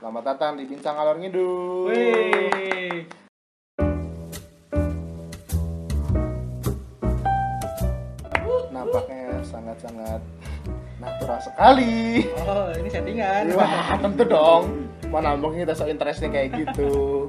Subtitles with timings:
[0.00, 1.92] Selamat datang di Bincang Alor Ngidul.
[1.92, 3.04] Wih.
[8.72, 10.24] Nampaknya sangat-sangat
[11.04, 12.24] natural sekali.
[12.32, 13.52] Oh, ini settingan.
[13.52, 14.88] Wah, tentu dong.
[15.12, 17.28] Mana mungkin kita so interestnya kayak gitu.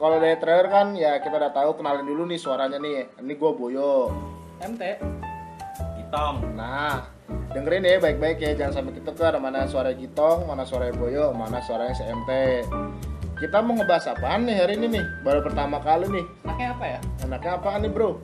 [0.00, 3.12] Kalau dari trailer kan ya kita udah tahu kenalin dulu nih suaranya nih.
[3.20, 4.08] Ini gue Boyo.
[4.64, 4.82] MT.
[6.10, 6.42] Gitong.
[6.58, 7.06] Nah,
[7.54, 11.94] dengerin ya baik-baik ya jangan sampai ketukar mana suara Gitong, mana suara Boyo, mana suaranya
[11.94, 12.30] CMT.
[13.38, 15.04] Kita mau ngebahas apaan nih hari ini nih?
[15.22, 16.26] Baru pertama kali nih.
[16.42, 17.00] Pakai apa ya?
[17.22, 18.18] Enaknya apaan nih bro?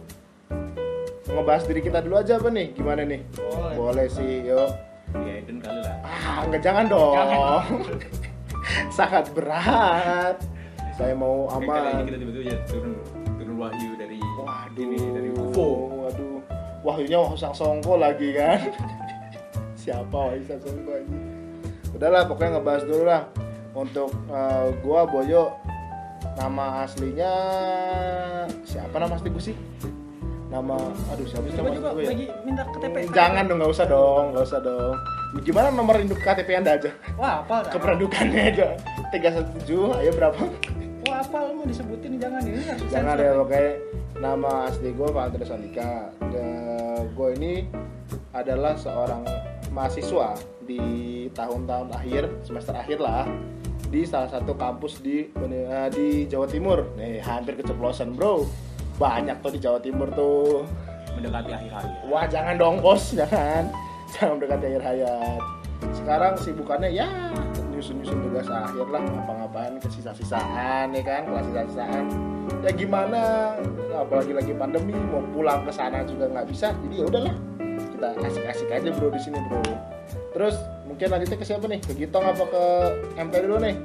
[1.30, 2.74] Ngebahas diri kita dulu aja apa nih?
[2.74, 3.20] Gimana nih?
[3.38, 3.74] Boleh.
[3.79, 4.71] Boleh sih, yuk.
[5.23, 5.96] Ya Eden kali lah.
[6.02, 7.15] Ah, enggak jangan dong.
[7.15, 7.62] Jangan.
[8.98, 10.43] Sangat berat.
[10.98, 12.02] Saya mau kali ini aman.
[12.02, 12.98] kita tiba-tiba turun
[16.96, 18.73] wahyunya Wahyu Sang Songko lagi kan?
[19.84, 21.18] Siapa Wahyu Sang Songko ini?
[21.92, 23.23] Udahlah, pokoknya ngebahas dulu lah.
[23.77, 25.52] Untuk eh, gua Boyo,
[26.40, 27.32] nama aslinya
[28.65, 29.56] siapa nama asli gua sih?
[30.48, 30.76] Nama,
[31.12, 32.09] aduh siapa sih nama asli gua ya?
[32.09, 32.96] lagi minta KTP.
[33.12, 34.96] Jangan dong, nggak usah dong, nggak usah dong.
[35.45, 36.88] Gimana nomor induk KTP anda aja?
[37.21, 37.68] Wah, apa?
[37.68, 38.66] Kependudukannya aja.
[39.12, 40.40] 317, ayo berapa?
[41.04, 43.73] Wah, apa lu mau disebutin jangan ini harus Jangan ya pokoknya
[44.20, 46.10] nama asli gue Pak Andres Andika.
[47.12, 47.68] Gue ini
[48.32, 49.24] adalah seorang
[49.72, 53.28] mahasiswa di tahun-tahun akhir semester akhir lah
[53.87, 56.96] di salah satu kampus di eh, di Jawa Timur.
[56.96, 58.48] Nih hampir keceplosan bro.
[58.96, 60.64] Banyak tuh di Jawa Timur tuh.
[61.16, 61.92] mendekati akhir hari.
[62.12, 63.72] Wah jangan dong bos, jangan.
[64.12, 65.41] Jangan mendekati akhir hayat.
[65.97, 67.09] Sekarang sibukannya ya
[67.77, 72.05] nyusun-nyusun tugas akhir lah, ngapa-ngapain ke sisa-sisaan ya kan, kelas sisa-sisaan.
[72.65, 73.53] Ya gimana,
[73.93, 76.72] apalagi lagi pandemi, mau pulang ke sana juga nggak bisa.
[76.72, 77.34] Jadi ya udahlah,
[77.93, 79.60] kita asik-asik aja bro di sini bro.
[80.33, 81.81] Terus mungkin lanjutnya ke siapa nih?
[81.81, 82.65] Ke Gitong apa ke
[83.16, 83.77] MP dulu nih?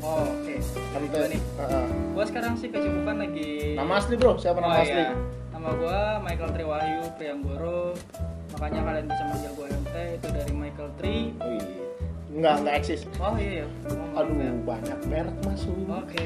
[0.00, 0.54] Oh, oke.
[0.94, 1.14] Dari MP.
[1.34, 1.40] nih.
[1.58, 1.86] Heeh.
[2.14, 5.02] Gua sekarang sih kesibukan lagi Nama asli bro, siapa nama Oh, asli?
[5.02, 5.10] iya.
[5.50, 7.80] Nama gua Michael Triwahyu Priamboro.
[8.54, 11.16] Makanya kalian bisa manggil gua MT itu dari Michael Tri.
[11.36, 11.64] Wih,
[12.36, 13.00] nggak nggak eksis.
[13.16, 13.66] Oh iya, iya.
[14.12, 14.52] Oh, Aduh, ya.
[14.62, 15.72] banyak merek masuk.
[15.88, 16.24] Oke.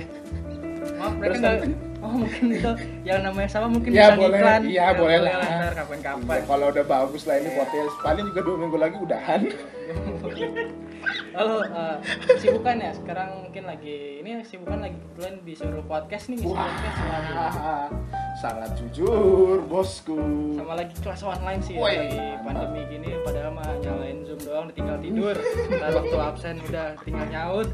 [0.96, 1.54] Maaf mereka Terus nggak.
[1.60, 2.72] nanti- Oh mungkin itu
[3.04, 4.38] yang namanya sama mungkin Ya, bisa boleh.
[4.40, 4.60] iklan.
[4.64, 5.32] Iya, boleh lah.
[5.36, 6.32] Ntar kapan-kapan.
[6.32, 7.56] Ya, kalau udah bagus lah ini Iya.
[7.60, 9.40] podcast paling juga dua minggu lagi udahan
[11.30, 11.96] Halo, eh,
[12.36, 12.92] sibukan ya?
[12.92, 16.98] Sekarang mungkin lagi ini sibukan lagi kebetulan disuruh podcast nih, ngisi podcast
[17.32, 17.88] wah
[18.36, 20.16] sangat jujur bosku
[20.54, 24.96] sama lagi kelas online sih Woi, lagi pandemi gini padahal mah nyalain zoom doang tinggal
[24.98, 25.36] tidur.
[25.70, 27.68] Ntar waktu absen udah tinggal nyaut.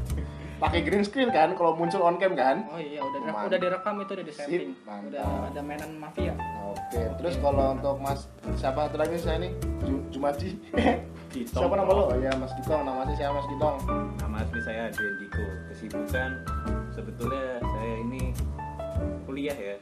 [0.57, 3.45] pakai green screen kan kalau muncul on cam kan Oh iya udah direk- Mantap.
[3.45, 4.69] udah direkam itu udah di setting.
[4.89, 6.33] Udah ada mainan mafia.
[6.65, 8.25] oke terus kalau untuk mas
[8.57, 9.53] siapa satu lagi saya nih
[9.85, 10.09] Ju-
[11.29, 11.61] Gitong.
[11.61, 13.77] siapa nama lo oh ya mas Gitong nama asli siapa mas Gitong
[14.17, 15.45] Nama asli saya Adrian Diko.
[15.67, 16.29] Kesibukan
[16.89, 18.23] sebetulnya saya ini
[19.23, 19.75] kuliah ya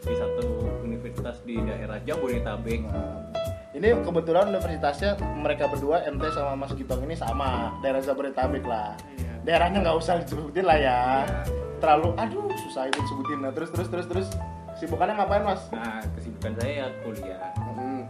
[0.00, 0.46] di satu
[0.80, 2.80] universitas di daerah Jabodetabek.
[2.84, 3.24] Nah,
[3.72, 9.32] ini kebetulan universitasnya mereka berdua MT sama Mas Gitong ini sama daerah Jabodetabek lah Iya.
[9.44, 11.40] daerahnya nggak usah disebutin lah ya Iya.
[11.78, 14.28] terlalu aduh susah itu disebutin nah terus terus terus terus
[14.74, 17.50] sibukannya ngapain mas Nah, kesibukan saya ya kuliah.
[17.56, 18.02] Hmm.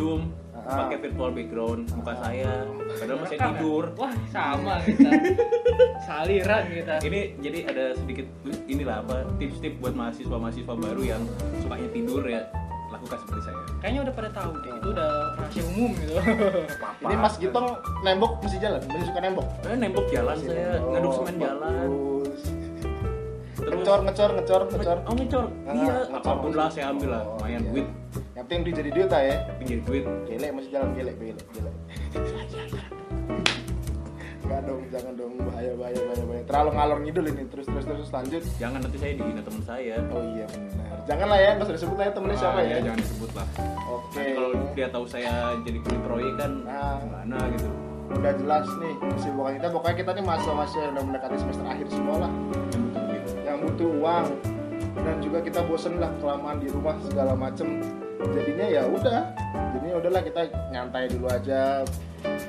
[0.00, 0.22] Zoom,
[0.52, 0.76] Ah.
[0.78, 2.52] pakai virtual background muka saya,
[2.94, 3.84] padahal masih tidur.
[3.94, 5.10] Wah sama kita.
[6.00, 6.94] Saliran kita.
[7.00, 8.26] Ini jadi ada sedikit
[8.66, 11.22] inilah apa tips-tips buat mahasiswa-mahasiswa baru yang
[11.58, 12.44] sukanya tidur ya
[12.88, 13.56] lakukan seperti saya.
[13.78, 16.12] Kayaknya udah pada tahu deh, itu udah rahasia umum gitu.
[17.00, 17.68] ini Mas Gitong
[18.00, 21.88] nembok mesti jalan masih suka nembok Saya nembok jalan saya, Oh, ngaduk semen jalan.
[23.52, 27.08] Terus ngecor ngecor ngecor ngecor Oh ngecor, Ah, iya ngecor apa pun lah saya ambil
[27.10, 27.70] lah, Oh, lumayan iya.
[27.70, 27.86] duit,
[28.40, 30.04] yang penting duit jadi duit ya jadi duit.
[30.24, 31.70] gele masih jalan gele gele gele
[34.40, 36.42] Enggak dong, jangan dong, bahaya, bahaya, bahaya, bahaya.
[36.48, 38.42] Terlalu ngalor ngidul ini, terus, terus, terus, lanjut.
[38.58, 39.94] Jangan nanti saya dihina teman saya.
[40.10, 40.96] Oh iya benar.
[41.06, 42.76] Jangan lah ya, nggak usah disebut lah ya temennya siapa Ah, ya.
[42.82, 43.46] Jangan disebut lah.
[43.86, 44.10] Oke.
[44.16, 46.96] Nanti kalau dia tahu saya jadi kulit proyek kan Nah.
[46.98, 47.68] gimana gitu.
[48.10, 49.66] Udah jelas nih kesibukan kita.
[49.70, 52.32] Pokoknya kita nih mahasiswa-mahasiswa yang udah mendekati semester akhir semua lah.
[52.72, 53.22] Yang butuh duit.
[53.44, 54.26] Yang butuh uang.
[54.90, 57.99] Dan juga kita bosen lah kelamaan di rumah segala macem.
[58.20, 59.20] Jadinya ya udah.
[59.74, 60.40] Jadinya udahlah kita
[60.70, 61.82] nyantai dulu aja.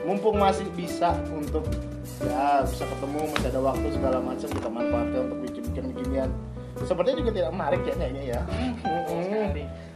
[0.03, 1.63] Mumpung masih bisa untuk
[2.21, 6.29] ya bisa ketemu masih ada waktu segala macam kita manfaatkan untuk bikin-bikin beginian.
[6.81, 8.41] Sepertinya juga tidak menarik ya kayaknya ya.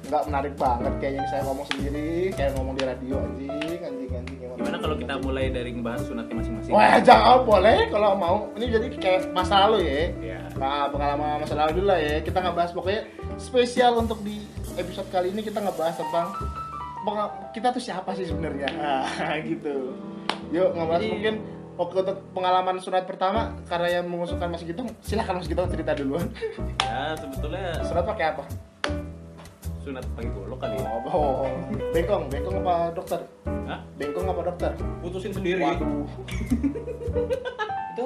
[0.05, 3.49] Nggak menarik banget kayaknya saya ngomong sendiri kayak ngomong di radio anjing
[3.81, 4.57] anjing anjing emang.
[4.61, 6.71] Gimana kalau kita mulai dari ngebahas sunatnya masing-masing?
[6.71, 10.39] wah jangan boleh kalau mau ini jadi kayak masa lalu ya Ya.
[10.55, 13.01] nah, pengalaman masa lalu dulu lah ya kita nggak bahas pokoknya
[13.41, 14.45] spesial untuk di
[14.75, 16.27] episode kali ini kita nggak bahas tentang
[17.51, 19.05] kita tuh siapa sih sebenarnya nah,
[19.45, 19.93] gitu
[20.49, 21.35] yuk ngebahas Jadi- mungkin
[21.75, 26.23] Oke untuk pengalaman sunat pertama karena yang mengusulkan Mas Gitong, silahkan Mas Gitong cerita duluan.
[26.79, 28.43] ya sebetulnya Sunat pakai apa?
[29.83, 31.51] sunat pakai golok kali ya Oh, oh,
[31.91, 33.19] bengkong, bengkong apa dokter?
[33.67, 33.83] Hah?
[33.99, 34.71] Bengkong apa dokter?
[35.03, 36.07] putusin sendiri Waduh.
[37.91, 38.05] itu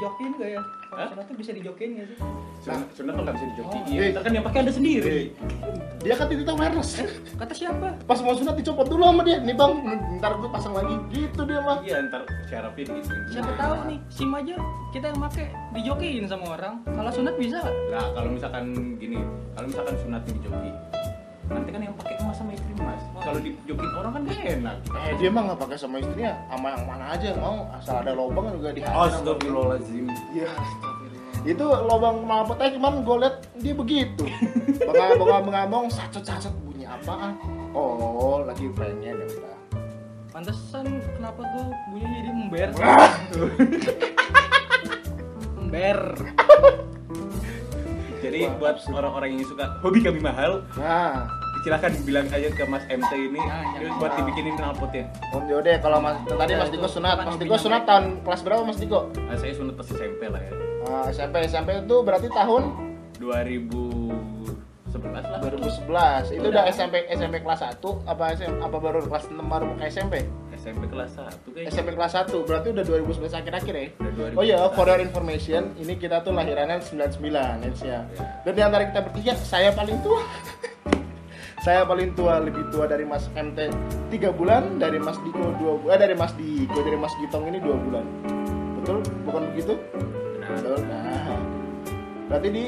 [0.00, 1.06] dijokin gak ya Hah?
[1.06, 2.16] sunat tuh bisa dijokin gak sih
[2.60, 5.16] sunat sunat tuh nggak bisa dijoki Oh, iya ntar kan yang pakai ada sendiri
[6.00, 6.96] Dia kan titik wireless.
[7.36, 9.36] kata siapa Pas mau sunat dicopot dulu sama dia.
[9.36, 9.72] Nih bang,
[10.16, 10.96] ntar gue pasang lagi.
[11.10, 11.84] Gitu dia mah.
[11.84, 14.56] iya ntar syarafnya digituin siapa tahu nih sim aja
[14.90, 17.60] kita yang make dijokin sama orang kalau sunat bisa?
[17.92, 18.64] Nah, kalau misalkan
[18.96, 19.20] gini,
[19.52, 20.70] kalau misalkan sunatnya dijoki,
[21.50, 23.02] nanti kan yang pakai emas sama istri mas.
[23.20, 24.76] Kalau dijokin orang kan gak enak.
[24.94, 27.58] Eh dia mah nggak pakai sama istrinya, sama yang mana aja mau.
[27.74, 29.10] Asal ada lobang juga dihajar.
[29.10, 30.06] Astagfirullahaladzim.
[30.30, 30.50] Iya.
[31.42, 34.24] Itu lobang knalpot aja cuman gue liat dia begitu.
[34.86, 37.34] Bengong-bengong sacet-sacet bunyi apaan?
[37.72, 39.56] Oh, lagi pengen ya udah.
[40.30, 40.86] pantesan
[41.18, 42.68] kenapa gue bunyinya jadi ember
[45.58, 45.98] ember
[48.20, 51.24] Jadi Wah, buat orang-orang yang suka hobi kami mahal, Nah,
[51.60, 53.64] silakan bilang aja ke Mas MT ini Nah,
[54.00, 55.04] buat dibikinin knalpotnya.
[55.32, 58.78] Om Jode kalau Mas tadi Mas Diko sunat, Mas Diko sunat tahun kelas berapa Mas
[58.80, 59.12] Diko?
[59.28, 60.52] Nah, saya sunat pas SMP lah ya.
[60.88, 62.62] Ah, SMP SMP itu berarti tahun
[63.20, 65.38] 2011 lah.
[65.44, 66.32] 2011.
[66.32, 70.24] Itu udah SMP SMP kelas 1 apa SM, apa baru kelas 6 baru ke SMP?
[70.56, 71.70] SMP kelas 1 kayaknya.
[71.72, 73.88] SMP kelas 1 berarti udah 2011 akhir-akhir ya.
[74.00, 74.40] Udah 2011.
[74.40, 78.04] Oh iya, for your information, ini kita tuh lahirannya 99 Eds ya.
[78.44, 80.24] Dan di antara kita bertiga, saya paling tua.
[81.60, 83.68] saya paling tua, lebih tua dari Mas MT
[84.08, 87.60] 3 bulan, dari Mas Diko 2 bulan, eh, dari Mas Diko, dari Mas Gitong ini
[87.60, 88.04] 2 bulan.
[88.80, 88.98] Betul?
[89.28, 89.76] Bukan begitu?
[90.40, 90.80] Betul.
[90.88, 91.36] Nah,
[92.32, 92.64] berarti di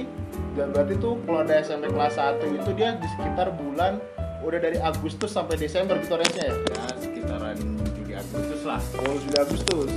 [0.52, 3.96] berarti tuh kalau ada SMP kelas 1 itu dia di sekitar bulan
[4.44, 6.52] udah dari Agustus sampai Desember gitu ya.
[6.52, 7.56] Ya sekitaran
[7.96, 8.80] Juli Agustus lah.
[9.08, 9.90] Oh, sudah Agustus.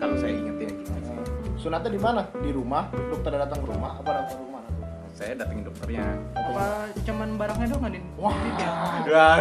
[0.00, 0.88] Kalau saya ingetin gitu.
[0.88, 1.20] Nah,
[1.60, 2.24] Sunatnya di mana?
[2.40, 2.88] Di rumah?
[3.12, 4.00] Dokter datang ke rumah?
[4.00, 4.49] Apa datang ke rumah?
[5.20, 6.16] Saya datengin dokternya.
[6.32, 9.36] apa cuman barangnya doang nih Wah,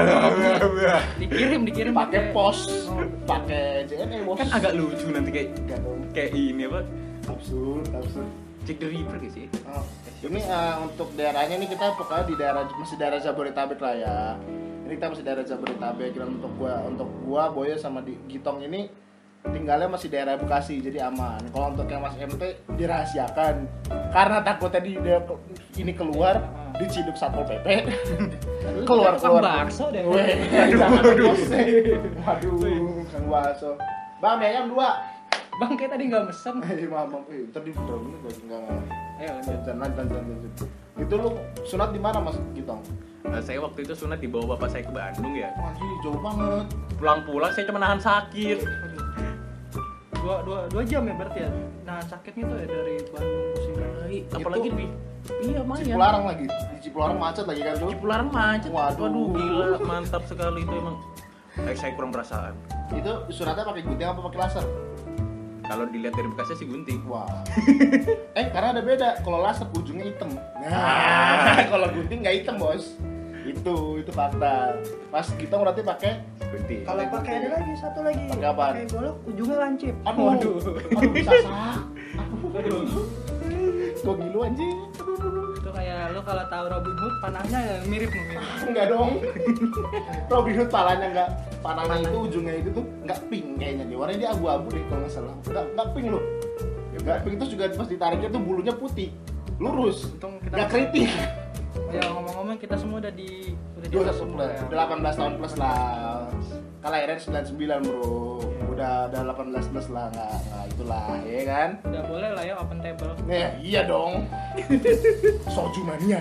[1.15, 2.67] dikirim dikirim pakai pos,
[3.23, 4.43] pakai JNE bos.
[4.43, 5.55] kan agak lucu nanti kayak
[6.11, 6.83] kayak ini apa?
[7.31, 8.27] Absurd, absurd.
[8.67, 9.45] cek the river gitu sih?
[9.71, 9.81] Oh,
[10.19, 14.17] ini eh, untuk daerahnya nih kita pokoknya di daerah masih daerah Jabodetabek lah ya.
[14.83, 18.91] Ini kita masih daerah Jabodetabek dan untuk gua untuk gua Boyo sama di Gitong ini
[19.47, 21.39] tinggalnya masih daerah Bekasi jadi aman.
[21.55, 22.43] Kalau untuk yang Mas MT
[22.75, 23.55] dirahasiakan.
[24.11, 25.19] Karena takutnya di dia
[25.79, 26.43] ini keluar
[26.79, 27.91] diciduk satpol pp
[28.87, 29.67] keluar keluar.
[29.67, 30.03] bakso deh.
[30.05, 30.31] Weh,
[31.19, 31.43] bos.
[32.23, 33.75] waduh kang bakso.
[34.19, 34.99] Bang mie ayam dua.
[35.59, 37.27] Bang kayak tadi nggak mesen eh maaf maaf.
[37.27, 38.83] Eh tadi udah bener gak enggak enggak
[39.19, 39.59] ayo lanjut.
[39.67, 40.69] lanjut lanjut lanjut
[40.99, 41.29] itu lu
[41.63, 42.83] sunat di mana mas Gitong?
[43.23, 45.51] Nah, saya waktu itu sunat dibawa bapak saya ke Bandung ya.
[45.59, 46.65] Wah ini jauh banget.
[46.99, 48.59] Pulang-pulang saya cuma nahan sakit
[50.19, 51.51] dua dua dua jam ya berarti ya?
[51.87, 54.85] Nah sakitnya tuh ya dari Bandung ke sini apalagi di
[55.45, 56.45] iya lumayan Cipularang lagi.
[56.47, 58.69] Di Cipularang macet lagi kan tuh Cipularang macet.
[58.71, 59.01] Waduh.
[59.07, 60.97] waduh gila mantap sekali itu emang.
[61.59, 62.53] Eh, saya kurang perasaan.
[62.95, 64.65] Itu sunatnya pakai gunting apa pakai laser?
[65.69, 66.99] Kalau dilihat dari bekasnya sih gunting.
[67.05, 67.29] Wah.
[68.39, 69.09] Eh karena ada beda.
[69.21, 70.31] Kalau laser ujungnya hitam.
[70.63, 72.95] Nah kalau gunting nggak hitam bos
[73.45, 74.75] itu itu fakta.
[75.09, 76.11] Pas kita berarti pakai
[76.49, 78.23] gunting kalau pakai ada lagi satu lagi.
[78.27, 79.93] Pakai pakai golok ujungnya lancip.
[80.03, 80.23] Aduh.
[80.33, 80.55] Waduh.
[80.97, 81.79] aduh bisa sak
[82.59, 82.83] Aduh.
[83.99, 84.77] kok gilu anjing?
[84.95, 85.59] Aduh, aduh, aduh.
[85.59, 88.41] itu kayak lu kalau tahu Robin Hood panahnya ya mirip mirip.
[88.63, 89.11] Enggak dong.
[90.31, 91.29] Robin Hood palanya enggak
[91.59, 95.13] panahnya itu ujungnya itu tuh enggak pink kayaknya nih warnanya dia abu-abu deh kalau nggak
[95.13, 95.35] salah.
[95.45, 96.23] Enggak enggak pink loh.
[96.95, 99.09] Enggak pink terus juga pas ditariknya tuh bulunya putih.
[99.59, 100.07] Lurus.
[100.23, 101.11] Enggak keriting
[101.89, 103.31] ya ngomong-ngomong kita semua udah di
[103.75, 105.79] udah di atas udah, semua ya udah 18 tahun plus lah
[106.79, 112.29] kelahiran 99 bro udah udah 18 plus lah nggak nggak itulah ya kan udah boleh
[112.31, 114.25] lah ya open table Nah, iya dong.
[115.53, 116.17] Soju mania.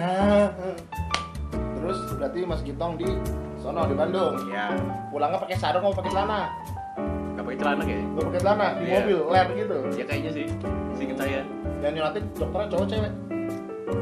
[1.51, 3.09] Terus berarti Mas Gitong di
[3.57, 4.35] sono di Bandung.
[4.47, 4.75] ya
[5.09, 6.53] Pulangnya pakai sarung mau pakai celana?
[7.33, 8.95] nggak pakai celana kayak Gak pakai celana di Iya.
[8.99, 9.77] mobil, ler gitu.
[9.95, 10.47] ya kayaknya sih
[10.93, 11.41] singkat saya
[11.79, 13.13] Dan nanti dokternya cowok cewek.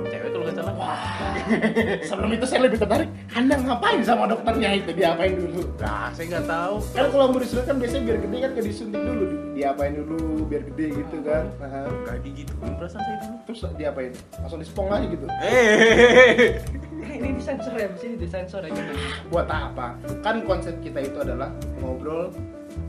[0.08, 0.74] Cewek kalau nggak salah
[2.08, 3.08] Sebelum itu saya lebih tertarik.
[3.32, 4.90] Anda ngapain sama dokternya itu?
[4.94, 5.62] Diapain dulu?
[5.76, 9.00] nah saya nggak tahu Kan kalau mau disuntik kan biasanya biar gede kan gak disuntik
[9.02, 9.24] dulu.
[9.56, 11.44] Diapain dulu biar gede gitu kan.
[11.60, 14.12] Nah, nggak digituin perasaan saya dulu terus diapain?
[14.42, 15.26] Langsung dispong aja gitu.
[15.40, 16.60] eh
[17.06, 18.92] ini, ini disensor ya di sini disensor ya gitu.
[19.30, 22.34] buat apa kan konsep kita itu adalah ngobrol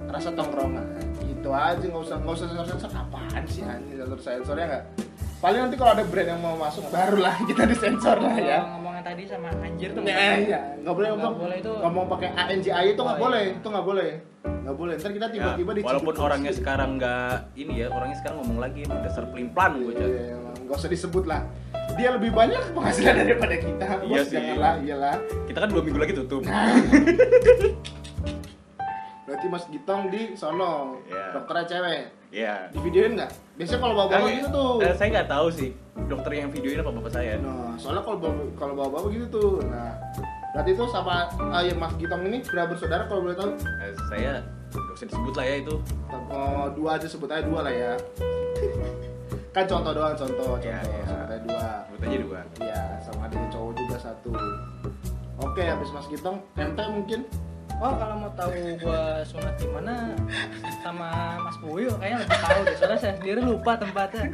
[0.09, 0.83] rasa tongkrongan
[1.27, 4.83] itu aja nggak usah nggak usah sensor sensor apaan sih anjing sensor sensornya nggak
[5.37, 9.23] paling nanti kalau ada brand yang mau masuk barulah kita disensor lah ya ngomongin tadi
[9.23, 11.71] sama anjir tuh Nah, iya, nggak boleh Nggak ngomong, boleh itu.
[11.77, 14.09] ngomong pakai ANJI itu nggak Oh, boleh, itu nggak boleh,
[14.43, 14.95] nggak boleh.
[14.97, 18.81] Ntar kita Ya, tiba-tiba di walaupun orangnya sekarang nggak ini ya orangnya sekarang ngomong lagi
[18.83, 21.41] dasar pelin plan gue Iya, nggak usah disebut lah.
[21.93, 23.85] Dia lebih banyak penghasilan daripada kita.
[23.99, 24.33] Iya Bos, sih.
[24.33, 25.15] janganlah, iyalah.
[25.45, 26.41] kita kan dua minggu lagi tutup
[29.23, 31.35] Berarti Mas Gitong di sono, Iya.
[31.35, 32.01] dokternya cewek.
[32.29, 33.31] Ya Di videoin nggak?
[33.55, 34.71] Biasanya kalau bawa-bawa gitu tuh.
[34.79, 35.69] Eh, saya nggak tahu sih
[36.05, 39.51] dokter yang videoin apa bapak saya Nah, soalnya kalau bawa- kalau bawa-bawa gitu tuh.
[39.63, 39.97] Nah,
[40.51, 43.51] berarti itu sama ah, ya Mas Gitong ini berapa bersaudara kalau boleh tahu?
[43.57, 44.31] Eh, saya
[44.67, 45.75] nggak usah disebut lah ya itu
[46.27, 47.91] Oh, dua aja sebut aja dua lah ya.
[49.55, 50.61] kan contoh doang contoh, contoh.
[50.61, 51.01] Iya, iya.
[51.03, 51.69] Sebut aja dua.
[51.81, 54.31] sebut aja dua Iya, sama adiknya cowok juga satu.
[55.39, 57.21] Oke, habis Mas Gitong, MT mungkin?
[57.77, 60.17] Oh kalau mau tahu gua sunat di mana
[60.81, 62.75] sama Mas Puyo kayaknya lebih tahu deh.
[62.81, 64.33] Soalnya saya sendiri lupa tempatnya.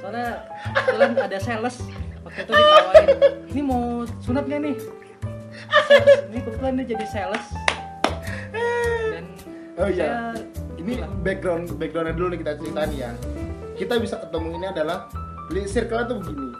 [0.00, 0.28] Soalnya
[0.72, 1.76] kebetulan ada sales
[2.24, 3.08] waktu itu ditawarin.
[3.52, 4.76] Ini mau sunat gak nih?
[5.84, 6.18] Sales.
[6.32, 7.44] Ini kebetulan dia jadi sales.
[9.12, 9.24] Dan
[9.76, 10.32] Oh iya.
[10.80, 13.10] Ini background backgroundnya dulu nih kita ceritain ya.
[13.76, 15.12] Kita bisa ketemu ini adalah
[15.68, 16.50] circle tuh begini.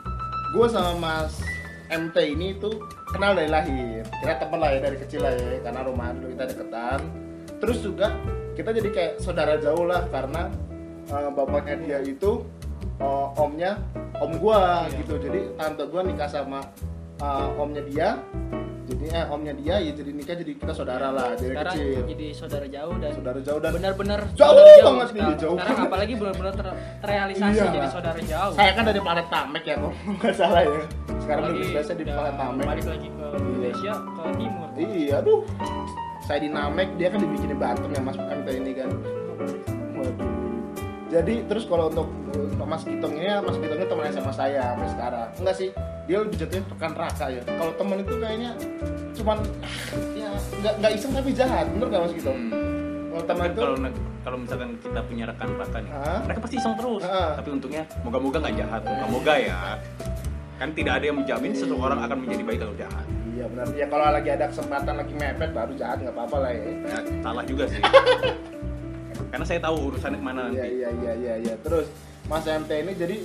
[0.52, 1.40] Gue sama Mas
[1.88, 4.02] MT ini tuh kenal dari lahir.
[4.08, 7.00] Kita temen lah ya dari kecil lah ya, karena rumah dulu kita deketan.
[7.60, 8.08] Terus juga
[8.56, 10.48] kita jadi kayak saudara jauh lah karena
[11.12, 12.42] uh, bapaknya dia itu
[12.98, 13.78] uh, omnya
[14.18, 15.04] om gua Iya.
[15.04, 15.14] gitu.
[15.20, 16.60] Jadi tante gua nikah sama
[17.20, 18.08] uh, omnya dia.
[18.92, 22.04] Jadi eh, omnya dia ya jadi nikah jadi kita saudara lah dari sekarang kecil.
[22.06, 25.38] jadi saudara jauh dan Saudara jauh dan benar-benar Jauh saudara banget nih, sekarang.
[25.38, 27.72] jauh Sekarang apalagi benar-benar ter- terrealisasi Iya.
[27.72, 28.52] jadi saudara jauh.
[28.52, 30.80] saya kan dari planet Tamek ya kok nggak salah ya
[31.18, 34.68] sekarang lebih biasa di planet Tamek balik lagi ke Indonesia ke timur.
[34.76, 35.40] iya aduh
[36.22, 38.90] saya di Namek dia kan dibikinin Batam ya mas MT ini kan
[39.94, 40.31] waduh
[41.12, 42.08] jadi terus kalau untuk
[42.64, 45.28] Mas Gitong ini Mas Gitongnya teman sama saya sampai sekarang.
[45.44, 45.68] Enggak sih
[46.08, 47.42] dia lebih jatuhnya rekan raka ya.
[47.44, 48.50] Kalau teman itu kayaknya
[49.12, 49.38] cuman
[50.16, 50.30] ya
[50.64, 51.68] nggak nggak iseng tapi jahat.
[51.76, 52.38] Bener nggak Mas Gitong?
[52.40, 52.50] Hmm.
[53.12, 53.60] kalau teman itu?
[53.60, 53.76] kalau
[54.24, 56.18] kalau misalkan kita punya rekan raka nih Hah?
[56.24, 57.02] mereka pasti iseng terus.
[57.04, 57.30] Hah?
[57.36, 59.60] tapi untungnya moga-moga nggak jahat moga-moga ya.
[60.56, 63.04] Kan tidak ada yang menjamin seseorang akan menjadi baik kalau jahat.
[63.36, 63.66] Iya benar.
[63.76, 66.64] Ya kalau lagi ada kesempatan lagi mepet baru jahat nggak apa-apa lah ya.
[66.88, 67.84] Ya, salah juga sih
[69.32, 71.54] karena saya tahu urusannya ke mana Iya nanti iya iya iya iya.
[71.58, 71.88] Terus
[72.28, 73.16] Mas MT ini jadi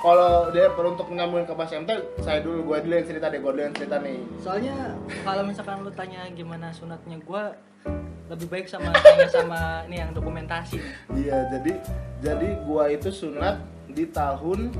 [0.00, 3.38] kalau dia perlu untuk nyambungin ke Mas MT, saya dulu gue dulu yang cerita deh,
[3.38, 4.18] gue dulu yang cerita nih.
[4.42, 7.54] Soalnya kalau misalkan lu tanya gimana sunatnya gua
[8.26, 10.80] lebih baik sama tanya sama ini yang dokumentasi.
[11.12, 11.72] Iya jadi
[12.18, 14.72] jadi gue itu sunat di tahun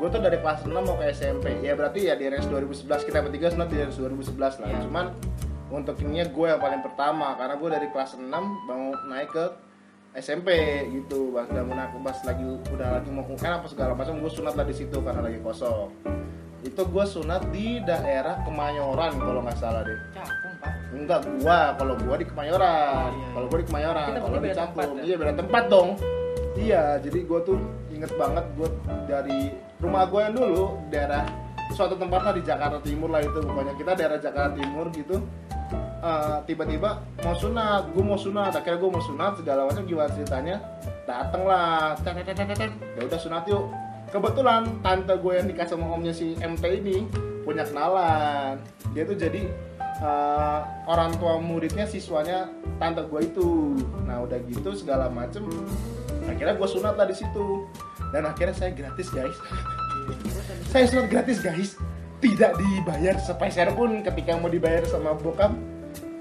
[0.00, 3.22] gue tuh dari kelas 6 mau ke SMP ya berarti ya di RS 2011 kita
[3.22, 4.80] bertiga sunat di RS 2011 lah Iya.
[4.82, 5.06] cuman
[5.70, 8.26] untuk ininya gue yang paling pertama karena gue dari kelas 6
[8.66, 9.44] mau naik ke
[10.12, 10.48] SMP
[10.92, 14.28] gitu pas udah mau naik pas lagi udah lagi mau UN apa segala macam gue
[14.28, 15.88] sunat lah di situ karena lagi kosong.
[16.60, 19.96] Itu gue sunat di daerah Kemayoran kalau nggak salah deh.
[20.12, 20.72] Cakung, Pak.
[20.92, 21.60] enggak gua.
[21.80, 23.08] Kalau gua di Kemayoran.
[23.08, 23.28] Oh, iya.
[23.32, 24.60] kalau gua di Kemayoran kalau di Cakung.
[24.60, 25.02] tempat, ya?
[25.08, 25.88] iya beda tempat dong.
[26.52, 28.68] Iya jadi gua tuh inget banget gua
[29.08, 29.40] dari
[29.80, 31.24] rumah gua yang dulu daerah
[31.72, 33.72] suatu tempat lah di Jakarta Timur lah itu pokoknya.
[33.80, 35.24] Kita daerah Jakarta Timur gitu
[36.02, 40.58] Eh, tiba-tiba mau sunat, gue mau sunat, akhirnya gue mau sunat segala macam gimana ceritanya
[41.06, 41.94] dateng lah,
[42.98, 43.70] ya udah sunat yuk.
[44.10, 47.06] Kebetulan tante gue yang nikah sama omnya si MT ini
[47.46, 48.58] punya kenalan,
[48.90, 49.46] dia tuh jadi
[50.02, 52.50] eh, orang tua muridnya siswanya
[52.82, 53.78] tante gue itu.
[54.02, 55.46] Nah udah gitu segala macem,
[56.26, 57.70] akhirnya gue sunat lah di situ
[58.10, 59.38] dan akhirnya saya gratis guys.
[60.74, 61.78] saya sunat gratis guys
[62.18, 65.54] tidak dibayar sepeser pun ketika mau dibayar sama bokap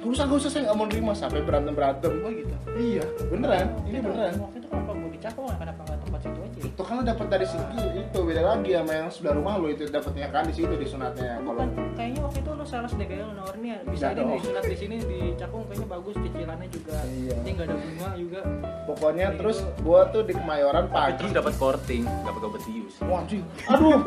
[0.01, 2.55] gak usah gak usah saya nggak mau nerima sampai berantem berantem Oh gitu.
[2.75, 6.39] iya beneran ini Itu- beneran Waktu itu kenapa gua di Cakung kenapa nggak tempat situ
[6.39, 6.59] aja?
[6.61, 7.63] itu kan lo dapat dari situ
[7.95, 11.37] itu beda lagi sama yang sebelah rumah lo itu dapatnya kan di situ di sunatnya
[11.39, 14.27] kalau kayaknya waktu itu lu sales deh kayak lu nawarin ya bisa dong.
[14.27, 16.97] di sunat di sini di Cakung kayaknya bagus cicilannya juga.
[17.03, 17.35] Iya.
[17.35, 18.41] Ini nggak ada bunga juga.
[18.83, 19.81] pokoknya Kayak terus gitu.
[19.83, 23.21] gua tuh di kemayoran tapi pagi terus dapat korting dapat obat bius Wah.
[23.21, 23.43] Aduh.
[23.69, 23.97] Aduh,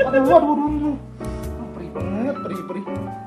[0.00, 0.96] aduh, aduh,
[1.98, 2.84] banget, perih, perih.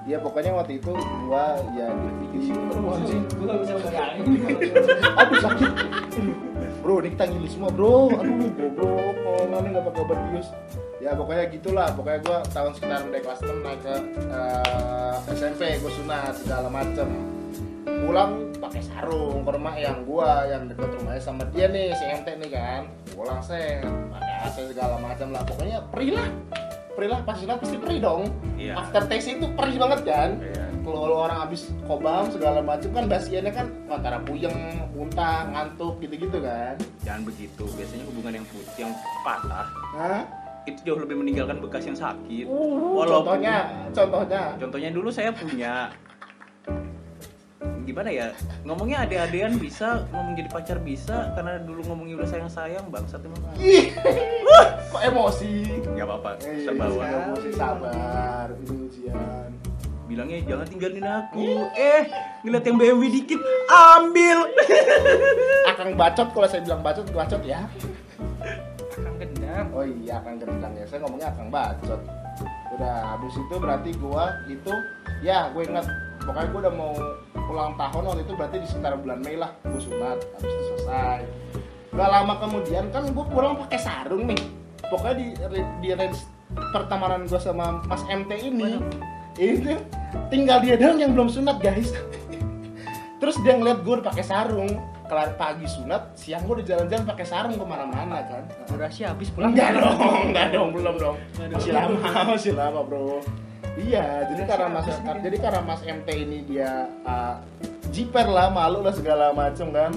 [0.07, 0.91] Ya pokoknya waktu itu
[1.27, 3.23] gua ya di anjing.
[3.37, 4.23] Gua bisa bayangin.
[5.19, 5.71] Aduh sakit.
[6.81, 8.09] Bro, ini kita ngilu semua, bro.
[8.17, 9.15] Aduh, goblok.
[9.21, 10.47] Kalau nggak pakai obat bius.
[10.97, 11.89] Ya pokoknya gitulah.
[11.93, 13.95] Pokoknya gua tahun sekitar dari kelas 6 naik ke
[14.33, 17.07] eh, SMP, gua sunat segala macem.
[17.85, 22.27] Pulang pakai sarung ke rumah yang gua yang deket rumahnya sama dia nih si MT
[22.41, 22.81] nih kan.
[23.13, 25.41] Pulang saya pakai AC segala macam lah.
[25.45, 26.29] Pokoknya perih lah.
[26.91, 28.27] Perih lah pas sunat pasti perih dong.
[28.55, 28.75] Iya.
[28.75, 30.29] After taste itu perih banget kan.
[30.37, 30.65] Iya.
[30.81, 36.73] kalau orang habis kobam segala macam kan basiannya kan antara puyeng muntah ngantuk gitu-gitu kan
[37.05, 37.69] Jangan begitu.
[37.69, 40.25] Biasanya hubungan yang putih yang patah Hah?
[40.65, 42.49] itu jauh lebih meninggalkan bekas yang sakit.
[42.49, 43.55] Uh, Walaupun- contohnya
[43.93, 45.93] contohnya Contohnya dulu saya punya
[47.81, 48.27] gimana ya
[48.65, 53.41] ngomongnya ade-adean bisa ngomong jadi pacar bisa karena dulu ngomongnya udah sayang sayang bangsat emang.
[53.57, 53.93] Ih,
[54.89, 55.81] kok emosi?
[55.93, 59.49] Nggak apa-apa Eh, terbawa iya, emosi sabar ini ujian.
[60.09, 61.47] Bilangnya jangan tinggalin aku.
[61.73, 62.03] Eh
[62.43, 63.39] ngeliat yang BMW dikit
[63.71, 64.37] ambil.
[65.71, 67.63] Akang bacot kalau saya bilang bacot bacot ya.
[68.91, 69.65] Akang gendam.
[69.71, 70.85] oh iya akang gendang ya.
[70.89, 72.01] Saya ngomongnya akang bacot.
[72.75, 74.73] Udah habis itu berarti gua itu
[75.23, 75.85] ya gue ingat.
[76.21, 76.93] Pokoknya gua udah mau
[77.51, 81.19] ulang tahun waktu itu berarti di sekitar bulan Mei lah gua sunat habis itu selesai
[81.91, 84.41] gak lama kemudian kan gua pulang pakai sarung nih
[84.87, 85.27] pokoknya di
[85.83, 86.23] di range
[86.71, 88.79] pertemanan gua sama Mas MT ini
[89.35, 89.75] ini
[90.31, 91.91] tinggal dia doang yang belum sunat guys
[93.21, 97.53] terus dia ngeliat gue pakai sarung kelar pagi sunat siang gue udah jalan-jalan pakai sarung
[97.53, 99.53] ke mana-mana kan Durasi habis pulang.
[99.53, 101.17] Enggak dong, enggak dong, belum dong.
[101.37, 101.99] Masih lama,
[102.33, 103.19] masih lama, Bro.
[103.79, 107.39] Iya, jadi karena Mas jadi karena Mas MT ini dia uh,
[107.89, 109.91] jiper lah, malu lah segala macem kan.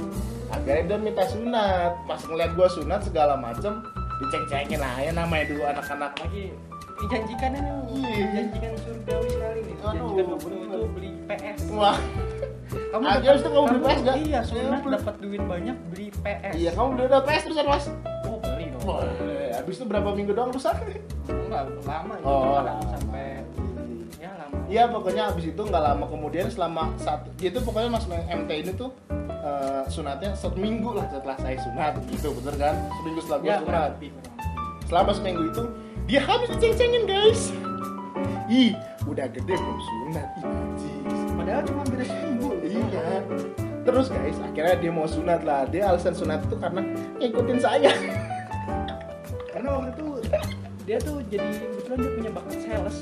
[0.51, 1.99] Akhirnya dia minta sunat.
[2.07, 3.83] Pas ngeliat gua sunat segala macem,
[4.23, 6.55] dicek-cekin aja namanya dulu anak-anak Lagi
[6.95, 7.71] dijanjikan ini.
[7.99, 8.15] Iya.
[8.15, 9.75] Dijanjikan surgawi sekali nih.
[9.75, 10.63] Dijanjikan bener.
[10.63, 11.61] itu beli PS.
[11.75, 11.99] Wah,
[12.95, 14.17] Kamu habis itu kamu beli PS nggak?
[14.23, 16.53] Iya, sunat Iya, dapat duit banyak beli PS.
[16.55, 17.85] iya kamu udah udah PS terusan mas?
[18.25, 18.83] Oh, beli dong.
[18.87, 19.51] Boleh.
[19.55, 20.77] Habis itu berapa minggu doang rusak?
[21.27, 23.14] Enggak, lama Oh, lama.
[24.75, 24.83] Ya.
[24.83, 28.91] Iya pokoknya abis itu nggak lama kemudian selama satu itu pokoknya mas MT ini tuh
[29.31, 32.75] eh, sunatnya satu minggu lah setelah saya sunat gitu bener kan?
[32.99, 33.91] Seminggu setelah gue Ya, sunat.
[34.85, 35.63] selama seminggu itu
[36.05, 37.43] dia habis diceng-cengin guys.
[38.45, 40.45] Ih udah gede belum sunat ih
[41.35, 42.49] Padahal cuma beda seminggu.
[42.61, 43.23] iya.
[43.85, 45.65] Terus guys akhirnya dia mau sunat lah.
[45.67, 46.83] Dia alasan sunat itu karena
[47.19, 47.93] ngikutin saya.
[49.49, 50.07] Karena waktu itu
[50.85, 52.97] dia tuh jadi kebetulan dia punya bakat sales.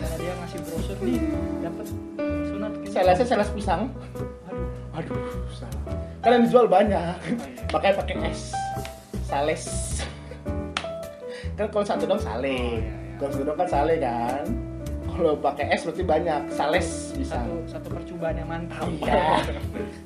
[0.00, 1.20] Karena dia ngasih brosur nih
[1.60, 1.86] dapat
[2.46, 3.24] sunat gitu.
[3.26, 3.82] sales pisang
[4.48, 4.66] Aduh.
[4.90, 5.18] aduh
[5.50, 5.82] salah
[6.26, 7.14] yang dijual banyak
[7.68, 8.52] makanya pakai S
[9.22, 9.64] sales
[11.54, 12.92] kan kalau satu dong sale Oh, iya, iya.
[13.16, 14.44] kalau satu dong kan sale kan
[15.10, 18.88] kalau pakai S berarti banyak sales bisa Satu satu percobaan yang mantap.
[18.96, 19.24] Iya.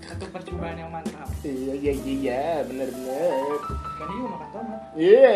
[0.03, 1.29] satu percobaan yang mantap.
[1.43, 3.59] iya iya iya iya bener bener
[3.95, 4.81] Kan dia makan tomat.
[4.95, 5.35] iya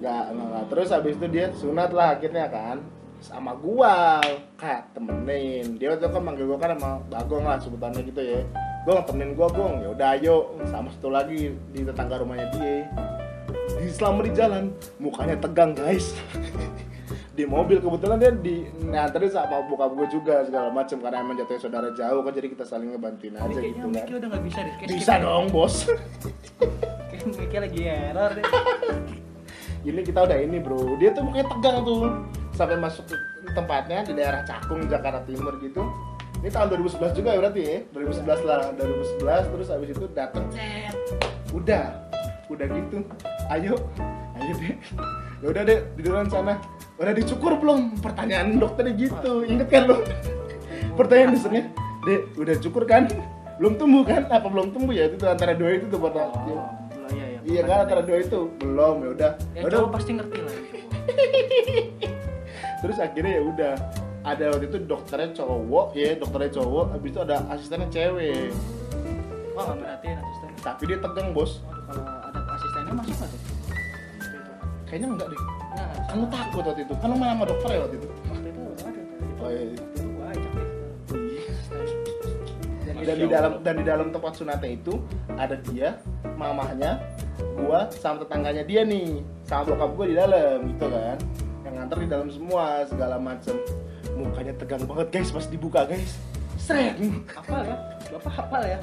[0.00, 0.64] nggak nggak.
[0.70, 2.78] terus habis itu dia sunat lah akhirnya kan
[3.20, 4.18] sama gua
[4.56, 5.76] kak temenin.
[5.76, 8.40] Dia itu kan manggil gua kan sama bagong lah sebutannya gitu ya.
[8.88, 9.84] Gua temenin gua gong.
[9.84, 10.36] Ya udah ayo.
[10.72, 12.88] Sama satu lagi di tetangga rumahnya dia.
[13.76, 16.12] Di selama di jalan mukanya tegang guys.
[17.30, 21.00] Di mobil kebetulan dia di nganterin sama bokap gue juga segala macem.
[21.00, 22.32] Karena emang jatuhnya saudara jauh kan.
[22.36, 24.74] Jadi kita saling ngebantuin aja gitu kan udah nggak bisa deh.
[24.76, 25.74] Kayak bisa skip dong bos.
[27.48, 28.44] Kayak lagi error deh.
[29.88, 31.00] ini kita udah ini bro.
[31.00, 32.12] Dia tuh mukanya tegang tuh
[32.60, 33.16] sampai masuk ke
[33.56, 35.80] tempatnya di daerah Cakung Jakarta Timur gitu.
[36.44, 37.78] Ini tahun 2011 juga ya berarti ya?
[37.96, 40.44] 2011 lah 2011 terus habis itu dateng.
[40.52, 40.92] Cet
[41.56, 42.04] udah
[42.52, 42.96] udah gitu.
[43.48, 43.80] Ayo
[44.36, 44.76] ayo deh.
[45.40, 46.60] Ya udah deh di dalam sana.
[47.00, 47.96] Udah dicukur belum?
[48.04, 49.40] Pertanyaan dokternya gitu.
[49.48, 50.04] Inget kan lo
[51.00, 51.64] pertanyaan dokternya
[52.04, 53.08] deh udah cukur kan?
[53.56, 54.28] Belum tumbuh kan?
[54.28, 55.08] Apa belum tumbuh ya?
[55.08, 56.44] Itu tuh antara dua itu tuh pertanyaan
[57.00, 57.40] Oh, iya iya.
[57.44, 57.60] Iya.
[57.64, 58.52] Kan antara dua itu.
[58.60, 59.30] Belum ya udah.
[59.56, 59.88] Ya Ya udah.
[59.92, 60.56] pasti ngerti lah.
[62.80, 63.72] terus akhirnya ya udah
[64.20, 68.50] ada waktu itu dokternya cowok ya dokternya cowok habis itu ada asistennya cewek
[69.50, 70.48] Wah nggak perhatiin asisten.
[70.60, 73.28] tapi dia tegang bos Waduh kalau ada asistennya masuk tuh?
[74.84, 77.96] kayaknya enggak deh Nah, kamu takut waktu itu kan lu main sama dokter ya waktu
[77.96, 79.00] itu waktu itu ada.
[79.00, 79.62] Itu, Oh, iya.
[79.70, 80.68] itu gua ajak deh.
[82.82, 84.92] Jadi dan di dalam dan di dalam tempat sunatnya itu
[85.30, 85.88] ada dia
[86.34, 86.98] mamahnya
[87.56, 91.16] gua sama tetangganya dia nih sama bokap gua di dalam gitu kan
[91.70, 93.54] yang nganter di dalam semua segala macem.
[94.18, 96.18] Mukanya tegang banget guys pas dibuka guys.
[96.58, 96.98] Seret
[97.30, 97.76] hafal ya?
[98.10, 98.78] Bapak hafal ya?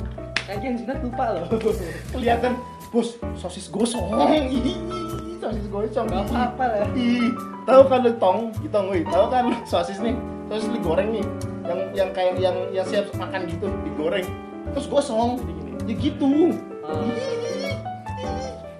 [0.47, 1.43] Kayak yang sunat lupa loh.
[2.15, 2.55] kelihatan
[2.95, 4.07] bos sosis gosong.
[5.43, 6.07] Sosis gosong.
[6.07, 6.85] Bapak hafal ya?
[6.95, 7.29] Ih,
[7.67, 10.15] tahu kan lu tong gitu woi tahu kan sosis nih?
[10.47, 11.25] Sosis digoreng nih
[11.67, 14.25] yang yang kayak yang yang siap makan gitu digoreng.
[14.71, 15.43] Terus gosong.
[15.83, 16.55] Ya gitu.
[16.87, 17.11] Oh.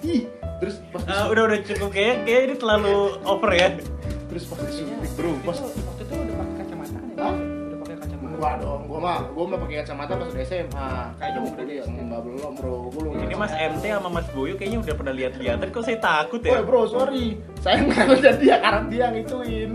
[0.04, 0.24] ih
[0.64, 1.90] terus pas Ah, disuntik, udah udah cukup.
[1.92, 2.96] Kayak kayak ini terlalu
[3.28, 3.68] over ya
[4.38, 7.18] terus pas Kayaknya disuntik bro pas itu, waktu itu udah pakai kacamata kan ya?
[7.18, 7.34] Hah?
[7.34, 8.36] Udah pakai kacamata.
[8.38, 11.84] gua dong gua mah gua mah pakai kacamata pas udah SMA Kayaknya Udah kuliah.
[11.84, 11.98] SD.
[11.98, 15.68] enggak belum bro gua belum ini mas MT sama mas Boyo kayaknya udah pernah lihat-lihatan
[15.68, 17.26] kok saya takut Oh ya bro sorry,
[17.58, 19.72] saya nggak jadi dia karena dia yang ngituin.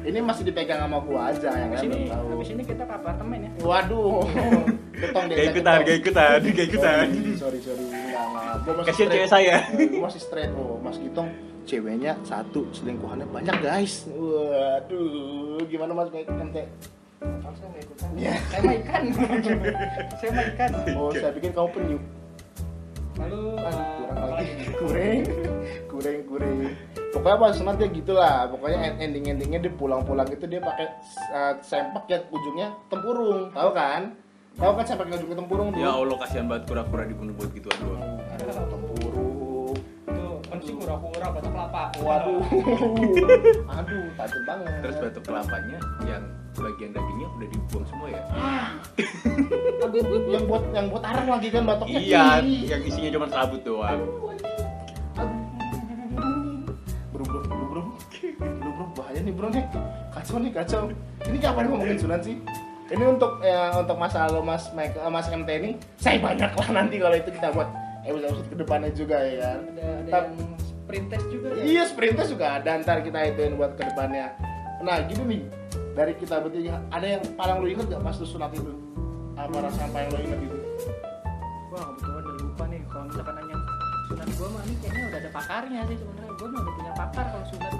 [0.00, 2.26] Ini masih dipegang sama gua aja yang Habis lain ini, tahu.
[2.30, 3.50] habis ini kita ke apartemen ya.
[3.60, 4.22] Waduh.
[5.02, 7.06] Getong Gak diajak ikutan, gak ikutan, gak ikutan.
[7.36, 8.54] Sorry, sorry, enggak, enggak.
[8.62, 9.56] Gua masih Kasian cewek saya.
[9.66, 10.50] Gua masih straight.
[10.54, 11.28] Oh, Mas Gitong
[11.66, 14.06] ceweknya satu, selingkuhannya banyak, guys.
[14.08, 16.64] Waduh, gimana Mas Baik ente?
[17.56, 18.10] Saya nggak ikutan.
[18.14, 18.34] Iya.
[18.52, 19.02] Saya mah ikan.
[20.20, 20.70] saya mah ikan.
[20.94, 21.98] Oh, saya pikir kamu penyu.
[23.16, 24.52] Lalu Aduh, eh, kurang lagi.
[24.76, 25.18] Kurang,
[25.88, 26.56] kurang, kurang.
[27.16, 28.36] Pokoknya pas sunat ya gitulah.
[28.52, 30.86] Pokoknya end- ending-endingnya dia pulang-pulang itu dia pakai
[31.32, 34.12] uh, sempak yang ujungnya tempurung, tahu kan?
[34.60, 35.80] Tahu kan sempak yang ujungnya tempurung tuh?
[35.80, 38.04] Ya Allah kasihan banget kura-kura dibunuh buat gituan doang.
[38.36, 38.95] Ada tempurung.
[40.56, 41.82] Kan sih kura-kura batok kelapa.
[42.00, 42.40] Waduh,
[43.76, 44.72] aduh, tajam banget.
[44.80, 46.24] Terus batuk kelapanya yang
[46.56, 48.22] bagian dagingnya udah dibuang semua ya?
[49.84, 50.00] Aduh,
[50.32, 52.00] yang buat yang buat arang lagi kan batoknya.
[52.00, 52.24] Iya,
[52.72, 54.00] yang isinya cuma serabut doang.
[57.12, 57.82] Bro, bro, bro, bro,
[58.40, 59.64] bro, bahaya nih bro nih,
[60.08, 60.80] kacau nih kacau.
[61.28, 62.40] Ini kapan ngomongin sunat sih?
[62.88, 66.68] Ini untuk ya, untuk masa lalu Mas Mike, eh, Mas MT ini, saya banyak lah
[66.72, 67.68] nanti kalau itu kita buat
[68.06, 69.58] episode ke depannya juga ya kan.
[69.74, 71.46] Ada ada yang sprint test juga.
[71.50, 71.62] ya?
[71.66, 74.30] Iya, sprintnya juga ada ntar kita ituin buat ke depannya.
[74.86, 75.42] Nah, gini nih,
[75.96, 78.72] dari kita bertiga ada yang paling lu inget gak pas lu sunat itu?
[79.34, 80.58] Apa rasa yang paling lu inget itu?
[81.72, 83.56] Wah kebetulan udah lupa nih kalau misalkan nanya
[84.06, 87.26] sunat gua mah ini kayaknya udah ada pakarnya sih sebenarnya gua mah udah punya pakar
[87.34, 87.74] kalau sunat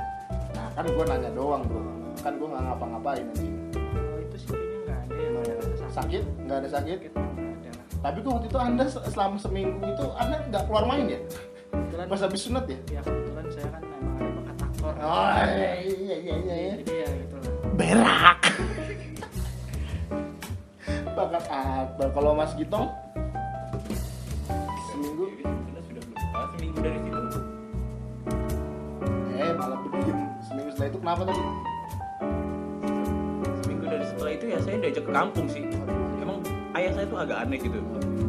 [0.56, 1.80] Nah, kan gua nanya doang bro,
[2.24, 3.48] kan gua nggak ngapa-ngapain nanti.
[3.76, 6.22] kalau itu sih kayaknya nggak ada ya rasa Sakit?
[6.44, 6.98] Nggak ada sakit?
[6.98, 7.25] sakit
[8.06, 11.18] Tapi kok waktu itu anda se- selama seminggu itu anda nggak keluar main ya?
[11.66, 12.78] kebetulan Pas habis sunat ya?
[12.88, 16.54] ya kebetulan saya kan emang ada bakat aktor Oh iya iya iya iya.
[16.54, 16.72] iya.
[16.78, 18.38] jadi ya gitu lah Berak.
[21.08, 22.08] Bakat aktor.
[22.10, 22.86] Kalau Mas Gitong
[24.86, 27.40] seminggu, Kita sudah lupa seminggu dari situ.
[29.34, 30.24] eh malah begini.
[30.42, 31.42] Seminggu setelah itu kenapa tadi?
[33.58, 35.64] Seminggu dari setelah itu ya saya diajak ke kampung sih.
[36.76, 37.80] Ayah saya tuh agak aneh gitu.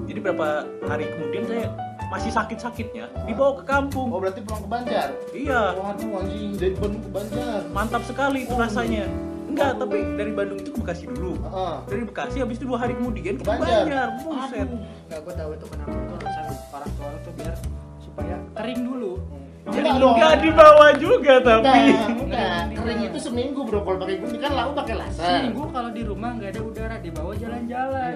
[0.07, 0.47] Jadi berapa
[0.87, 1.67] hari kemudian saya
[2.07, 4.07] masih sakit-sakitnya dibawa ke kampung.
[4.07, 5.07] Oh berarti pulang ke Banjar?
[5.35, 7.59] Iya, Waduh anjing dari Bandung ke Banjar.
[7.75, 9.03] mantap sekali itu rasanya.
[9.51, 11.35] Enggak, tapi dari Bandung itu ke Bekasi dulu.
[11.43, 11.75] Heeh.
[11.91, 13.83] Dari Bekasi habis itu dua hari kemudian ke Banjar.
[13.83, 14.07] Banjar.
[14.23, 14.67] Buset.
[15.11, 17.55] nggak gua tahu itu kenapa itu alasan orang tua tuh biar
[17.99, 20.15] supaya kering dulu Jadi Enggak dong.
[20.15, 21.63] enggak dibawa juga tapi.
[21.67, 22.61] Enggak, enggak.
[22.73, 23.79] Kering itu seminggu bro.
[23.81, 25.23] Kalau pakai gunting kan lau pakai laser.
[25.23, 28.15] seminggu kalau di rumah nggak ada udara dibawa jalan-jalan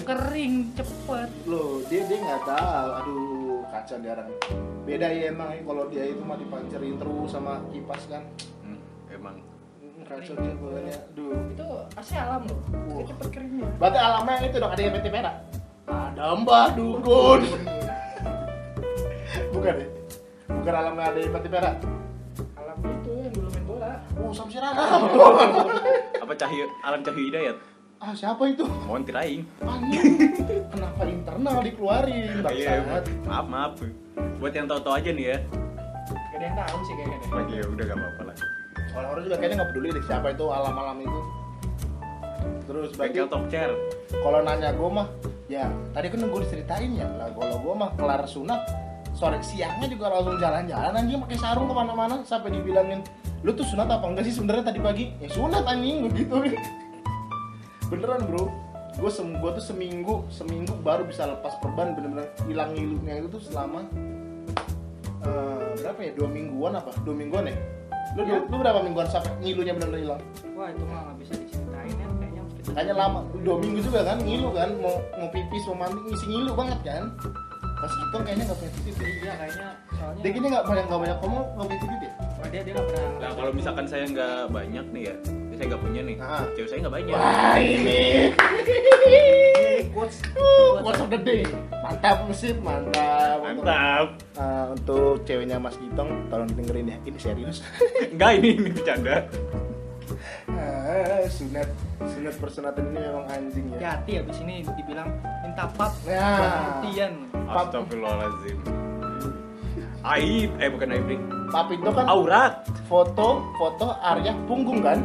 [0.00, 2.88] kering cepet Loh, dia dia nggak tahu.
[2.98, 4.28] Aduh, kacau dia orang.
[4.82, 8.22] Beda ya emang ya, kalau dia itu mah dipancerin terus sama kipas kan.
[8.64, 9.36] Hmm, emang
[9.78, 10.96] Hmm, Kacau dia pokoknya.
[11.12, 11.30] Aduh.
[11.46, 12.58] itu AC alam loh
[12.90, 13.04] Wah.
[13.04, 15.36] cepet keringnya Berarti alamnya itu dong ada yang Perak.
[15.86, 17.40] Ada Mbah Dukun.
[19.54, 19.86] Bukan ya?
[20.52, 21.76] Bukan alamnya ada PT Perak.
[22.54, 25.02] alam itu yang dulu main bola Oh, Samsir Alam.
[26.16, 27.56] apa cahyo alam cahyo hidayat?
[27.98, 28.64] ah, siapa itu?
[28.82, 29.42] Montir aing.
[30.72, 32.40] Kenapa internal dikeluarin?
[32.48, 33.04] Iya, Bangsat.
[33.24, 33.72] maaf maaf.
[34.38, 35.38] Buat yang tahu-tahu aja nih ya.
[36.10, 38.36] gak ada yang tahu sih kayaknya deh Lagi ya udah gak apa-apa lah.
[38.90, 41.20] Orang-orang juga kayaknya nggak peduli deh siapa itu alam-alam itu.
[42.62, 43.70] Terus Bengkel talk chair.
[44.16, 45.06] kalau nanya gue mah
[45.46, 48.60] ya tadi kan gue diceritain ya lah kalau gue mah kelar sunat
[49.20, 53.04] sore siangnya juga langsung jalan-jalan anjing pakai sarung ke mana-mana sampai dibilangin
[53.44, 55.04] lu tuh sunat apa enggak sih sebenarnya tadi pagi?
[55.20, 56.34] Ya sunat anjing begitu
[57.92, 58.48] beneran bro.
[59.00, 63.42] Gue sem gua tuh seminggu seminggu baru bisa lepas perban bener-bener hilang ngilunya itu tuh
[63.48, 63.86] selama
[65.24, 66.92] eh, berapa ya dua mingguan apa?
[67.04, 67.56] Dua mingguan ya?
[68.18, 70.22] Lu, lu, lu berapa mingguan sampai ngilunya bener-bener hilang?
[70.52, 74.52] Wah itu mah nggak bisa diceritain ya kayaknya Kayaknya lama, dua minggu juga kan ngilu
[74.52, 77.04] kan, mau mau pipis, mau mandi, ngisi ngilu banget kan.
[77.80, 81.18] Pas itu kayaknya nggak punya titik iya kayaknya soalnya Dia gini nggak banyak nggak banyak
[81.24, 82.12] ngomong, nggak punya titik deh.
[82.20, 85.14] Wah, dia dia nggak pernah Nah kalau misalkan saya nggak banyak nih ya,
[85.56, 86.16] saya nggak punya nih.
[86.20, 86.44] Ah.
[86.52, 87.14] Cewek saya nggak banyak.
[87.16, 88.00] Wah ini,
[89.96, 90.18] quotes
[90.84, 91.42] what's of the day,
[91.80, 93.40] mantap musik, mantap.
[93.40, 94.06] Mantap.
[94.36, 97.64] Ah, untuk ceweknya Mas Gitong, tolong dengerin ya, ini serius.
[98.12, 99.24] Enggak ini ini bercanda.
[100.52, 101.68] Ah, sunat,
[102.02, 103.94] sunat persunatan ini memang anjing ya.
[103.94, 105.08] hati habis ini dibilang
[105.42, 106.28] minta pap Ya.
[106.38, 107.12] pembuktian
[107.46, 108.58] Astagfirullahaladzim.
[110.02, 111.20] Aib, eh bukan aib nih.
[111.50, 112.64] Pap itu kan Aurat.
[112.86, 115.02] foto, foto area punggung kan.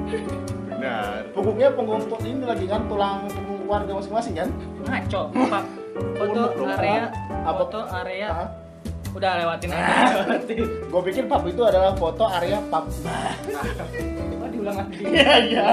[0.65, 1.25] Benar.
[1.31, 4.49] Punggungnya punggung tuh ini lagi kan tulang punggung keluarga masing-masing kan.
[4.83, 5.65] ngaco pap
[6.15, 7.09] foto area
[7.41, 7.51] Apa?
[7.57, 8.49] foto area Ah.
[9.11, 12.85] udah lewatin aja lewatin Gue pikir pub itu adalah foto area pub.
[14.65, 15.65] diulang lagi Iya iya.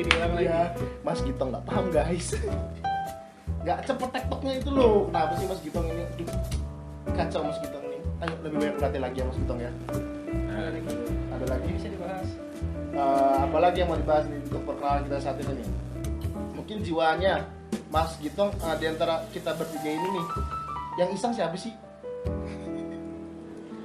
[0.00, 0.60] diulang lagi Iya.
[1.04, 2.28] Mas Gitong nggak paham guys.
[3.60, 4.96] Nggak cepet tektoknya itu loh.
[5.06, 6.04] Kenapa sih Mas Gitong ini?
[6.06, 6.28] Aduh,
[7.12, 7.98] kacau Mas Gitong ini.
[8.18, 9.70] Ayo lebih banyak berarti lagi ya Mas Gitong ya.
[10.50, 10.80] ada lagi
[11.30, 11.68] Ada lagi.
[11.70, 12.28] bisa dibahas
[12.90, 15.68] Eh, apalagi yang mau dibahas nih untuk perkenalan kita saat ini nih
[16.52, 17.46] mungkin jiwanya
[17.86, 20.26] Mas Gitong eh, di antara kita bertiga ini nih
[20.98, 21.70] yang iseng siapa sih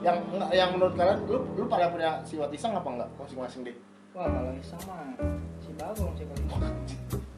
[0.02, 0.18] yang
[0.50, 3.78] yang menurut kalian lu lu pada punya sifat iseng apa enggak masing-masing deh
[4.16, 5.12] Wah kalau iseng mah
[5.60, 6.44] si Bagong sih kali.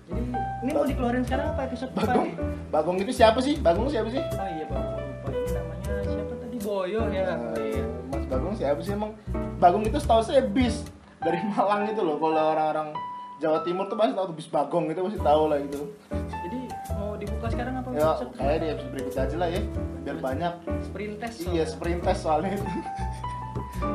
[0.05, 0.21] Jadi
[0.61, 1.65] ini mau dikeluarin sekarang apa?
[1.65, 2.21] Episode Bagong?
[2.21, 2.35] nih?
[2.69, 3.57] Bagong itu siapa sih?
[3.57, 4.21] Bagong siapa sih?
[4.21, 5.01] Oh iya Bagong.
[5.01, 5.27] Lupa.
[5.33, 6.57] Ini namanya siapa tadi?
[6.61, 7.33] Boyo ya.
[7.33, 7.85] Oh, iya.
[8.13, 9.17] Mas Bagong siapa sih emang?
[9.57, 10.85] Bagong itu setahu saya bis
[11.25, 12.21] dari Malang itu loh.
[12.21, 12.93] Kalau orang-orang
[13.41, 15.81] Jawa Timur tuh pasti tahu tuh bis Bagong itu pasti tahu lah itu
[16.13, 16.59] Jadi
[16.93, 17.89] mau dibuka sekarang apa?
[17.97, 19.61] Ya kayak di episode berikutnya aja lah ya
[20.05, 20.53] biar banyak.
[20.87, 21.43] sprint test.
[21.49, 22.53] iya sprint test soalnya.
[22.53, 22.63] itu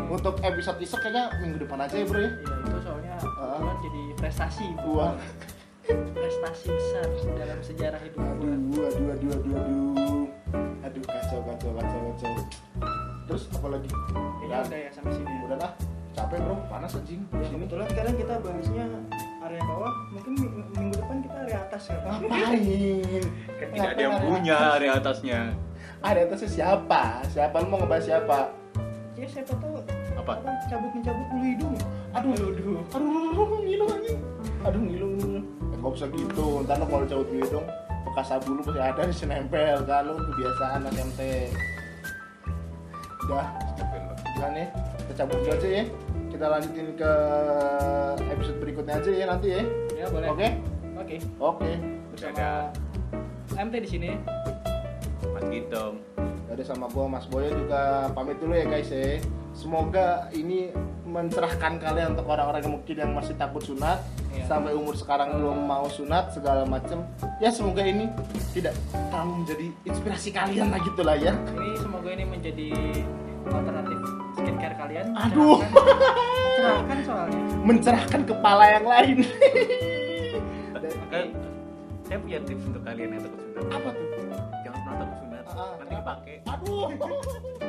[0.09, 2.31] untuk episode isok kayaknya minggu depan aja ya bro ya?
[2.31, 5.09] Iya itu soalnya kebetulan jadi prestasi gua
[6.15, 8.53] prestasi besar dalam sejarah hidup gua.
[8.55, 10.25] aduh aduh aduh aduh aduh.
[10.83, 12.33] Aduh kacau kacau kacau kacau.
[13.27, 13.89] Terus apa lagi?
[14.47, 15.35] Udah ya sampai sini.
[15.49, 15.73] udah dah.
[16.13, 16.57] Capek bro.
[16.69, 17.25] Panas anjing.
[17.33, 18.85] Ya, kebetulan sekarang kita bahasnya
[19.43, 21.97] area bawah, mungkin ming- minggu depan kita area atas ya.
[21.99, 23.25] ngapain?
[23.59, 25.41] Kan tidak ada yang punya area atasnya.
[26.05, 27.03] Ada atasnya siapa?
[27.27, 27.57] Siapa?
[27.65, 28.39] Lu mau ngebahas siapa
[29.23, 29.79] Ya siapa tahu
[30.19, 30.35] Apa?
[30.67, 31.75] cabut mencabut bulu hidung.
[32.11, 32.35] aduh.
[32.35, 32.75] Aduh, aduh.
[32.91, 34.19] aduh ngilu anjing
[34.67, 35.39] aduh ngilu ngilu.
[35.47, 36.47] Eh, nggak usah gitu.
[36.67, 37.67] Ntar lo kalau cabut gitu dong
[38.03, 39.79] bekas sabu lu pasti ada di nempel.
[39.87, 41.21] Kan lu kebiasaan SMT
[43.31, 43.47] udah
[44.35, 44.67] udah nih.
[44.75, 45.85] Kita cabut dulu aja ya.
[46.35, 47.13] Kita lanjutin ke
[48.27, 49.63] episode berikutnya aja ya nanti ya.
[50.03, 50.29] Ya boleh.
[50.35, 50.49] oke?
[50.99, 51.17] Oke.
[51.39, 51.71] oke.
[52.11, 52.75] Bersama
[53.55, 54.11] MT di sini.
[55.31, 56.12] mas Gitong
[56.53, 59.17] Jadi sama gua Mas Boyo juga pamit dulu ya guys ya.
[59.57, 60.69] Semoga ini
[61.09, 64.01] mencerahkan kalian untuk orang-orang yang mungkin yang masih takut sunat
[64.33, 64.45] Iya.
[64.49, 67.05] sampai umur sekarang belum mau sunat segala macem.
[67.41, 68.09] Ya semoga ini
[68.53, 71.33] tidak terlalu menjadi inspirasi kalian lah gitu lah ya.
[71.57, 72.69] Ini semoga ini menjadi
[73.49, 73.99] alternatif
[74.37, 75.07] skincare kalian.
[75.17, 75.57] Aduh.
[75.65, 77.43] Mencerahkan- soalnya.
[77.65, 79.17] Mencerahkan kepala yang lain.
[82.03, 84.07] saya punya tips untuk kalian yang takut sunat Apa tuh?
[84.69, 85.17] jangan pernah takut
[86.03, 86.91] dipakai Aduh.